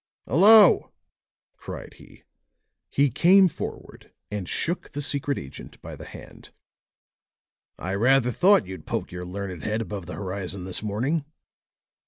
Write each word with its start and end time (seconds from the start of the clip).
"Hello," 0.25 0.91
cried 1.57 1.93
he. 1.97 2.23
He 2.89 3.11
came 3.11 3.47
forward 3.47 4.11
and 4.31 4.49
shook 4.49 4.93
the 4.93 4.99
secret 4.99 5.37
agent 5.37 5.79
by 5.79 5.95
the 5.95 6.05
hand. 6.05 6.49
"I 7.77 7.93
rather 7.93 8.31
thought 8.31 8.65
you'd 8.65 8.87
poke 8.87 9.11
your 9.11 9.25
learned 9.27 9.61
head 9.63 9.79
above 9.79 10.07
the 10.07 10.15
horizon 10.15 10.65
this 10.65 10.81
morning." 10.81 11.23